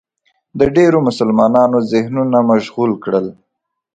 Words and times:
د 0.59 0.61
ډېرو 0.75 0.97
مسلمانانو 1.07 1.77
ذهنونه 1.91 2.37
مشغول 2.51 2.91
کړل 3.03 3.25